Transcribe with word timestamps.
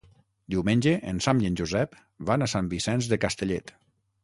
Diumenge 0.53 0.93
en 1.11 1.19
Sam 1.25 1.43
i 1.43 1.51
en 1.51 1.59
Josep 1.61 1.95
van 2.31 2.47
a 2.47 2.49
Sant 2.57 2.73
Vicenç 2.75 3.13
de 3.15 3.23
Castellet. 3.29 3.79